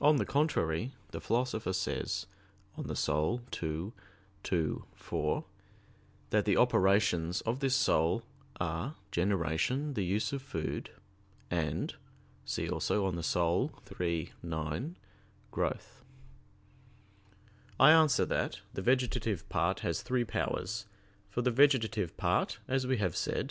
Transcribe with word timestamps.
On 0.00 0.16
the 0.16 0.26
contrary, 0.26 0.92
The 1.12 1.20
Philosopher 1.20 1.72
says 1.72 2.26
(De 2.74 2.78
Anima 2.82 3.38
ii, 3.62 3.92
2,4) 4.42 5.44
that 6.30 6.44
the 6.44 6.56
operations 6.56 7.42
of 7.42 7.60
this 7.60 7.76
soul 7.76 8.24
are 8.58 8.96
"generation, 9.12 9.94
the 9.94 10.04
use 10.04 10.32
of 10.32 10.42
food," 10.42 10.90
and 11.48 11.94
(cf. 12.44 12.88
De 12.88 14.02
Anima 14.02 14.04
iii, 14.04 14.32
9) 14.42 14.96
"growth." 15.52 16.02
I 17.78 17.92
answer 17.92 18.24
that, 18.24 18.58
The 18.74 18.82
vegetative 18.82 19.48
part 19.48 19.78
has 19.80 20.02
three 20.02 20.24
powers. 20.24 20.86
For 21.30 21.40
the 21.40 21.52
vegetative 21.52 22.16
part, 22.16 22.58
as 22.66 22.84
we 22.88 22.96
have 22.96 23.14
said 23.14 23.46